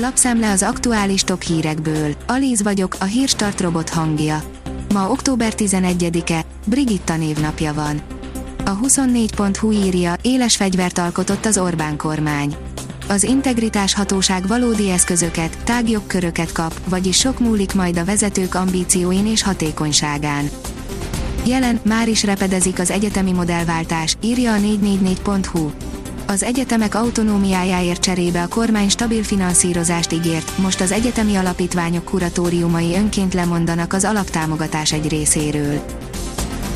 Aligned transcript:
Lapszemle 0.00 0.50
az 0.50 0.62
aktuális 0.62 1.22
top 1.22 1.42
hírekből. 1.42 2.14
Alíz 2.26 2.62
vagyok, 2.62 2.96
a 3.00 3.04
hírstart 3.04 3.60
robot 3.60 3.88
hangja. 3.88 4.42
Ma 4.92 5.10
október 5.10 5.52
11-e, 5.56 6.44
Brigitta 6.66 7.16
névnapja 7.16 7.74
van. 7.74 8.00
A 8.64 8.78
24.hu 8.78 9.70
írja, 9.70 10.14
éles 10.22 10.56
fegyvert 10.56 10.98
alkotott 10.98 11.44
az 11.44 11.58
Orbán 11.58 11.96
kormány. 11.96 12.56
Az 13.08 13.22
integritás 13.22 13.94
hatóság 13.94 14.46
valódi 14.46 14.90
eszközöket, 14.90 15.58
tágjogköröket 15.64 16.52
kap, 16.52 16.88
vagyis 16.88 17.18
sok 17.18 17.38
múlik 17.38 17.74
majd 17.74 17.98
a 17.98 18.04
vezetők 18.04 18.54
ambícióin 18.54 19.26
és 19.26 19.42
hatékonyságán. 19.42 20.50
Jelen, 21.46 21.80
már 21.84 22.08
is 22.08 22.24
repedezik 22.24 22.78
az 22.78 22.90
egyetemi 22.90 23.32
modellváltás, 23.32 24.16
írja 24.20 24.52
a 24.52 24.58
444.hu. 24.58 25.70
Az 26.30 26.42
egyetemek 26.42 26.94
autonómiájáért 26.94 28.00
cserébe 28.00 28.42
a 28.42 28.48
kormány 28.48 28.88
stabil 28.88 29.22
finanszírozást 29.22 30.12
ígért, 30.12 30.58
most 30.58 30.80
az 30.80 30.92
egyetemi 30.92 31.36
alapítványok 31.36 32.04
kuratóriumai 32.04 32.94
önként 32.94 33.34
lemondanak 33.34 33.92
az 33.92 34.04
alaptámogatás 34.04 34.92
egy 34.92 35.08
részéről. 35.08 35.84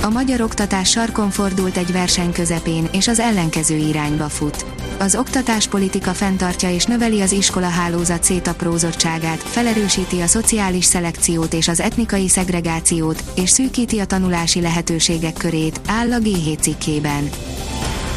A 0.03 0.09
magyar 0.09 0.41
oktatás 0.41 0.91
sarkon 0.91 1.31
fordult 1.31 1.77
egy 1.77 1.93
verseny 1.93 2.33
közepén, 2.33 2.89
és 2.93 3.09
az 3.09 3.19
ellenkező 3.19 3.77
irányba 3.77 4.29
fut. 4.29 4.65
Az 4.99 5.15
oktatáspolitika 5.15 6.11
fenntartja 6.11 6.71
és 6.71 6.85
növeli 6.85 7.21
az 7.21 7.33
iskola 7.33 7.69
hálózat 7.69 8.25
szétaprózottságát, 8.25 9.43
felerősíti 9.43 10.21
a 10.21 10.27
szociális 10.27 10.85
szelekciót 10.85 11.53
és 11.53 11.69
az 11.69 11.81
etnikai 11.81 12.29
szegregációt, 12.29 13.25
és 13.35 13.51
szűkíti 13.51 13.99
a 13.99 14.05
tanulási 14.05 14.61
lehetőségek 14.61 15.35
körét, 15.35 15.81
áll 15.87 16.13
a 16.13 16.19
G7 16.19 16.61
cikkében. 16.61 17.31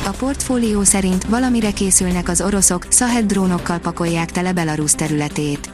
A 0.05 0.09
portfólió 0.09 0.83
szerint 0.83 1.23
valamire 1.23 1.71
készülnek 1.71 2.29
az 2.29 2.41
oroszok, 2.41 2.85
Szahed 2.89 3.25
drónokkal 3.25 3.77
pakolják 3.77 4.31
tele 4.31 4.53
Belarus 4.53 4.91
területét. 4.91 5.69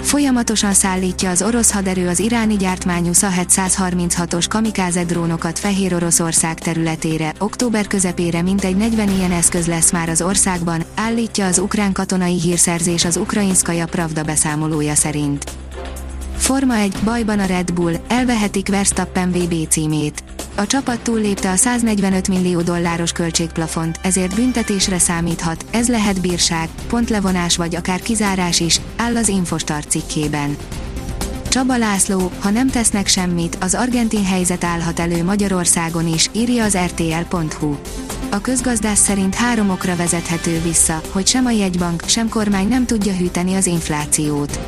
Folyamatosan 0.00 0.72
szállítja 0.72 1.30
az 1.30 1.42
orosz 1.42 1.72
haderő 1.72 2.08
az 2.08 2.18
iráni 2.18 2.56
gyártmányú 2.56 3.12
Szahed 3.12 3.46
136-os 3.50 4.44
kamikáze 4.48 5.04
drónokat 5.04 5.58
Fehér 5.58 5.94
Oroszország 5.94 6.58
területére, 6.58 7.32
október 7.38 7.86
közepére 7.86 8.42
mintegy 8.42 8.76
40 8.76 9.08
ilyen 9.08 9.32
eszköz 9.32 9.66
lesz 9.66 9.92
már 9.92 10.08
az 10.08 10.22
országban, 10.22 10.84
állítja 10.94 11.46
az 11.46 11.58
ukrán 11.58 11.92
katonai 11.92 12.40
hírszerzés 12.40 13.04
az 13.04 13.16
Ukrainskaja 13.16 13.86
Pravda 13.86 14.22
beszámolója 14.22 14.94
szerint. 14.94 15.44
Forma 16.36 16.76
1, 16.76 16.96
bajban 17.04 17.38
a 17.38 17.46
Red 17.46 17.72
Bull, 17.72 17.94
elvehetik 18.08 18.68
Verstappen 18.68 19.30
VB 19.30 19.68
címét. 19.68 20.33
A 20.56 20.66
csapat 20.66 21.00
túllépte 21.00 21.50
a 21.50 21.56
145 21.56 22.28
millió 22.28 22.60
dolláros 22.60 23.12
költségplafont, 23.12 23.98
ezért 24.02 24.34
büntetésre 24.34 24.98
számíthat, 24.98 25.64
ez 25.70 25.88
lehet 25.88 26.20
bírság, 26.20 26.68
pontlevonás 26.88 27.56
vagy 27.56 27.74
akár 27.74 28.00
kizárás 28.00 28.60
is, 28.60 28.80
áll 28.96 29.16
az 29.16 29.28
Infostar 29.28 29.86
cikkében. 29.86 30.56
Csaba 31.48 31.76
László, 31.76 32.30
ha 32.40 32.50
nem 32.50 32.68
tesznek 32.68 33.06
semmit, 33.06 33.56
az 33.60 33.74
argentin 33.74 34.24
helyzet 34.24 34.64
állhat 34.64 34.98
elő 34.98 35.24
Magyarországon 35.24 36.06
is, 36.06 36.30
írja 36.32 36.64
az 36.64 36.76
rtl.hu. 36.76 37.76
A 38.30 38.40
közgazdász 38.40 39.02
szerint 39.02 39.34
három 39.34 39.70
okra 39.70 39.96
vezethető 39.96 40.60
vissza, 40.60 41.00
hogy 41.12 41.26
sem 41.26 41.46
a 41.46 41.50
jegybank, 41.50 42.02
sem 42.06 42.28
kormány 42.28 42.68
nem 42.68 42.86
tudja 42.86 43.12
hűteni 43.12 43.54
az 43.54 43.66
inflációt. 43.66 44.58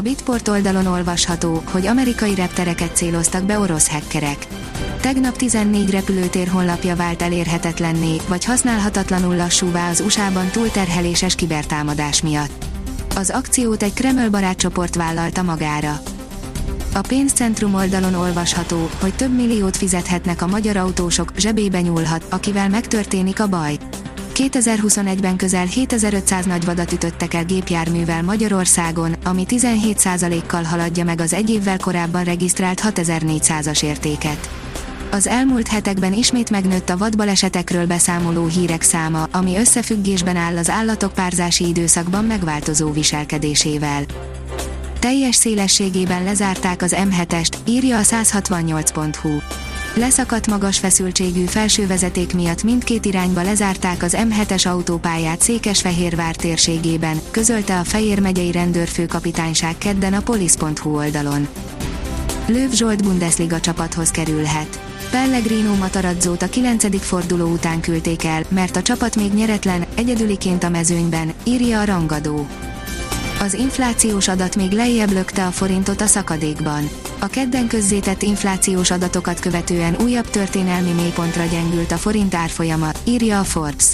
A 0.00 0.02
Bitport 0.02 0.48
oldalon 0.48 0.86
olvasható, 0.86 1.62
hogy 1.70 1.86
amerikai 1.86 2.34
reptereket 2.34 2.96
céloztak 2.96 3.44
be 3.44 3.58
orosz 3.58 3.90
hackerek. 3.90 4.46
Tegnap 5.00 5.36
14 5.36 5.90
repülőtér 5.90 6.48
honlapja 6.48 6.96
vált 6.96 7.22
elérhetetlenné, 7.22 8.16
vagy 8.28 8.44
használhatatlanul 8.44 9.36
lassúvá 9.36 9.90
az 9.90 10.00
USA-ban 10.00 10.48
túlterheléses 10.50 11.34
kibertámadás 11.34 12.22
miatt. 12.22 12.64
Az 13.16 13.30
akciót 13.30 13.82
egy 13.82 13.92
Kreml 13.92 14.28
barátcsoport 14.28 14.94
vállalta 14.94 15.42
magára. 15.42 16.00
A 16.94 17.00
pénzcentrum 17.00 17.74
oldalon 17.74 18.14
olvasható, 18.14 18.88
hogy 19.00 19.14
több 19.14 19.34
milliót 19.34 19.76
fizethetnek 19.76 20.42
a 20.42 20.46
magyar 20.46 20.76
autósok, 20.76 21.32
zsebébe 21.36 21.80
nyúlhat, 21.80 22.24
akivel 22.28 22.68
megtörténik 22.68 23.40
a 23.40 23.46
baj. 23.46 23.76
2021-ben 24.34 25.36
közel 25.36 25.66
7500 25.66 26.46
nagyvadat 26.46 26.92
ütöttek 26.92 27.34
el 27.34 27.44
gépjárművel 27.44 28.22
Magyarországon, 28.22 29.14
ami 29.24 29.44
17%-kal 29.48 30.62
haladja 30.62 31.04
meg 31.04 31.20
az 31.20 31.32
egy 31.32 31.50
évvel 31.50 31.78
korábban 31.78 32.24
regisztrált 32.24 32.80
6400-as 32.84 33.84
értéket. 33.84 34.50
Az 35.10 35.26
elmúlt 35.26 35.68
hetekben 35.68 36.12
ismét 36.12 36.50
megnőtt 36.50 36.90
a 36.90 36.96
vadbalesetekről 36.96 37.86
beszámoló 37.86 38.46
hírek 38.46 38.82
száma, 38.82 39.28
ami 39.32 39.56
összefüggésben 39.56 40.36
áll 40.36 40.56
az 40.56 40.70
állatok 40.70 41.12
párzási 41.12 41.68
időszakban 41.68 42.24
megváltozó 42.24 42.92
viselkedésével. 42.92 44.04
Teljes 44.98 45.34
szélességében 45.34 46.24
lezárták 46.24 46.82
az 46.82 46.96
M7-est, 46.98 47.56
írja 47.64 47.98
a 47.98 48.02
168.hu. 48.02 49.38
Leszakadt 49.94 50.46
magas 50.46 50.78
feszültségű 50.78 51.44
felsővezeték 51.44 52.34
miatt 52.34 52.62
mindkét 52.62 53.04
irányba 53.04 53.42
lezárták 53.42 54.02
az 54.02 54.16
M7-es 54.18 54.68
autópályát 54.68 55.40
Székesfehérvár 55.40 56.36
térségében, 56.36 57.20
közölte 57.30 57.78
a 57.78 57.84
Fejér 57.84 58.20
megyei 58.20 58.52
rendőrfőkapitányság 58.52 59.78
kedden 59.78 60.12
a 60.12 60.20
polisz.hu 60.20 60.96
oldalon. 60.96 61.48
Lőv 62.46 62.70
Zsolt 62.70 63.02
Bundesliga 63.02 63.60
csapathoz 63.60 64.10
kerülhet. 64.10 64.80
Pellegrino 65.10 65.74
Matarazzót 65.74 66.42
a 66.42 66.48
9. 66.48 67.04
forduló 67.04 67.46
után 67.46 67.80
küldték 67.80 68.24
el, 68.24 68.42
mert 68.48 68.76
a 68.76 68.82
csapat 68.82 69.16
még 69.16 69.32
nyeretlen, 69.32 69.84
egyedüliként 69.94 70.64
a 70.64 70.68
mezőnyben, 70.68 71.32
írja 71.44 71.80
a 71.80 71.84
rangadó. 71.84 72.46
Az 73.42 73.54
inflációs 73.54 74.28
adat 74.28 74.56
még 74.56 74.70
lejjebb 74.70 75.10
lökte 75.10 75.46
a 75.46 75.50
forintot 75.50 76.00
a 76.00 76.06
szakadékban. 76.06 76.88
A 77.18 77.26
kedden 77.26 77.66
közzétett 77.68 78.22
inflációs 78.22 78.90
adatokat 78.90 79.40
követően 79.40 79.96
újabb 80.02 80.30
történelmi 80.30 80.90
mélypontra 80.90 81.44
gyengült 81.44 81.92
a 81.92 81.96
forint 81.96 82.34
árfolyama, 82.34 82.90
írja 83.04 83.38
a 83.38 83.44
Forbes. 83.44 83.86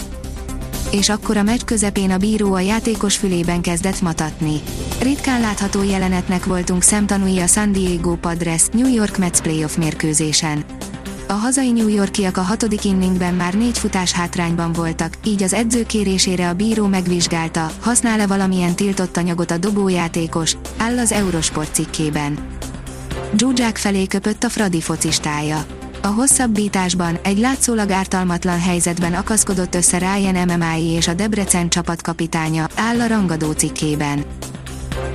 És 0.90 1.08
akkor 1.08 1.36
a 1.36 1.42
meccs 1.42 1.62
közepén 1.64 2.10
a 2.10 2.16
bíró 2.16 2.54
a 2.54 2.60
játékos 2.60 3.16
fülében 3.16 3.60
kezdett 3.60 4.00
matatni. 4.00 4.60
Ritkán 5.00 5.40
látható 5.40 5.82
jelenetnek 5.82 6.44
voltunk 6.44 6.82
szemtanúi 6.82 7.38
a 7.38 7.46
San 7.46 7.72
Diego 7.72 8.14
Padres 8.14 8.62
New 8.72 8.94
York 8.94 9.18
Mets 9.18 9.40
playoff 9.40 9.76
mérkőzésen. 9.76 10.64
A 11.28 11.32
hazai 11.32 11.72
New 11.72 11.88
Yorkiak 11.88 12.36
a 12.36 12.40
hatodik 12.40 12.84
inningben 12.84 13.34
már 13.34 13.54
négy 13.54 13.78
futás 13.78 14.12
hátrányban 14.12 14.72
voltak, 14.72 15.14
így 15.24 15.42
az 15.42 15.52
edző 15.52 15.86
kérésére 15.86 16.48
a 16.48 16.52
bíró 16.52 16.86
megvizsgálta, 16.86 17.70
használ-e 17.80 18.26
valamilyen 18.26 18.76
tiltott 18.76 19.16
anyagot 19.16 19.50
a 19.50 19.58
dobójátékos, 19.58 20.56
áll 20.76 20.98
az 20.98 21.12
Eurosport 21.12 21.74
cikkében. 21.74 22.46
Zsuzsák 23.36 23.76
felé 23.76 24.06
köpött 24.06 24.44
a 24.44 24.48
Fradi 24.48 24.80
focistája. 24.80 25.66
A 26.02 26.06
hosszabbításban 26.06 27.18
egy 27.22 27.38
látszólag 27.38 27.90
ártalmatlan 27.90 28.60
helyzetben 28.60 29.14
akaszkodott 29.14 29.74
össze 29.74 29.98
Ryan 29.98 30.48
MMI 30.48 30.90
és 30.90 31.08
a 31.08 31.14
Debrecen 31.14 31.68
csapatkapitánya, 31.68 32.68
áll 32.74 33.00
a 33.00 33.06
rangadó 33.06 33.52
cikkében. 33.52 34.24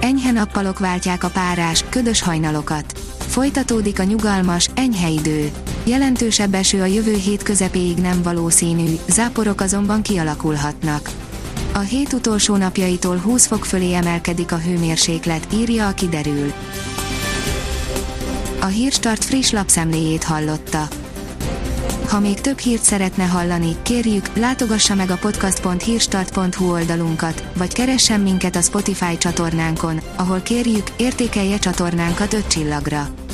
Enyhe 0.02 0.32
nappalok 0.32 0.80
váltják 0.80 1.24
a 1.24 1.30
párás, 1.30 1.86
ködös 1.90 2.22
hajnalokat. 2.22 3.00
Folytatódik 3.28 4.00
a 4.00 4.04
nyugalmas, 4.04 4.70
enyhe 4.76 5.10
idő. 5.10 5.52
Jelentősebb 5.84 6.54
eső 6.54 6.82
a 6.82 6.86
jövő 6.86 7.16
hét 7.16 7.44
közepéig 7.44 7.98
nem 7.98 8.22
valószínű, 8.22 8.96
záporok 9.08 9.62
azonban 9.62 10.02
kialakulhatnak. 10.02 11.10
A 11.74 11.80
hét 11.80 12.14
utolsó 12.14 12.56
napjaitól 12.56 13.18
20 13.18 13.46
fok 13.46 13.66
fölé 13.66 13.94
emelkedik 13.94 14.52
a 14.52 14.58
hőmérséklet, 14.58 15.48
írja 15.54 15.88
a 15.88 15.94
kiderül. 15.94 16.54
A 18.60 18.66
Hírstart 18.66 19.24
friss 19.24 19.52
lapszemléjét 19.52 20.24
hallotta. 20.24 20.88
Ha 22.08 22.20
még 22.20 22.42
több 22.42 22.58
hírt 22.58 22.84
szeretne 22.84 23.24
hallani, 23.24 23.76
kérjük, 23.82 24.38
látogassa 24.38 24.96
meg 24.96 25.10
a 25.10 25.18
podcast.hírstart.hu 25.18 26.72
oldalunkat, 26.72 27.44
vagy 27.56 27.74
keressen 27.74 28.20
minket 28.20 28.56
a 28.56 28.62
Spotify 28.62 29.18
csatornánkon, 29.18 30.02
ahol 30.16 30.40
kérjük, 30.40 30.88
értékelje 30.98 31.58
csatornánkat 31.58 32.34
5 32.34 32.48
csillagra. 32.48 33.08